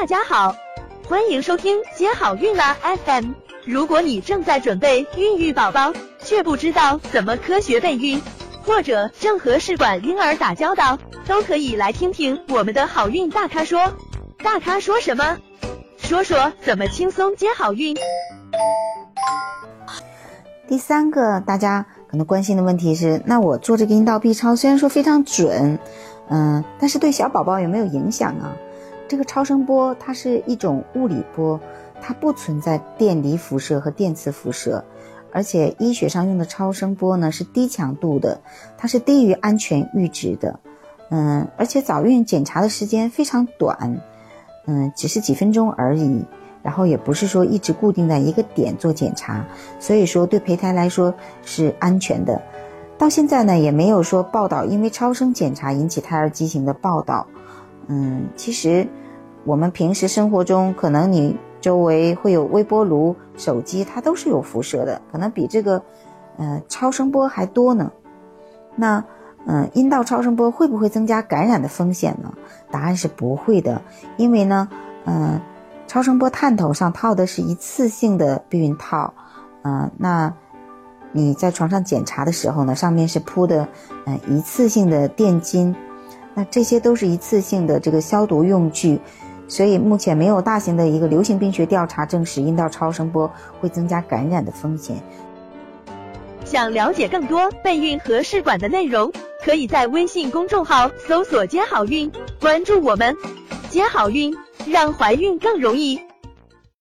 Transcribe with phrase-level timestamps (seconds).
[0.00, 0.54] 大家好，
[1.08, 3.32] 欢迎收听接好运啦 FM。
[3.64, 8.22] 如果你正在准备孕育宝宝，却不知道怎么科学备孕，
[8.64, 13.92] 或者正和试管婴儿打交道，都可以来听听我们的好运大咖说。
[14.38, 15.36] 大咖说什么？
[15.96, 17.96] 说说怎么轻松接好运。
[20.68, 25.76] 第三个大家可能关心的问题是，那我做这个阴道 B 超，虽然说非常准，
[26.30, 28.54] 嗯，但是对小宝宝有没有影响啊？
[29.08, 31.58] 这个超声波它是一种物理波。
[32.00, 34.84] 它不存在电离辐射和电磁辐射，
[35.32, 38.40] 而且医学上用的超声波呢是低强度的，
[38.76, 40.60] 它是低于安全阈值的，
[41.10, 44.00] 嗯，而且早孕检查的时间非常短，
[44.66, 46.24] 嗯，只是几分钟而已，
[46.62, 49.44] 然后也不是说一直固定在一个点做检查，
[49.80, 52.40] 所以说对胚胎来说是安全的。
[52.96, 57.26] 到现在呢也没有说报道因为超声检查引起胎儿畸形的报道，
[57.88, 58.86] 嗯，其实
[59.44, 61.36] 我们平时生活中可能你。
[61.60, 65.82] 周围会有微波炉、手机，它都是有辐射的，可能比这个，
[66.36, 67.90] 呃，超声波还多呢。
[68.76, 69.04] 那，
[69.44, 72.32] 嗯，阴道超声波会不会增加感染的风险呢？
[72.70, 73.82] 答案是不会的，
[74.16, 74.68] 因为呢，
[75.04, 75.40] 嗯，
[75.88, 79.12] 超声波探头上套的是一次性的避孕套，
[79.62, 80.32] 嗯，那
[81.10, 83.66] 你在床上检查的时候呢，上面是铺的，
[84.06, 85.74] 嗯，一次性的垫巾，
[86.38, 89.00] 那这些都是一次性的这个消毒用具。
[89.48, 93.28] 所以目前没有大型的一个流行病学调查证实阴道超声波
[93.60, 94.96] 会增加感染的风险。
[96.44, 99.12] 想了解更多备孕和试管的内容，
[99.44, 102.08] 可以在微信公众号搜索“接好运”，
[102.40, 103.16] 关注我们，
[103.68, 104.32] 接好运，
[104.64, 105.98] 让怀孕更容易。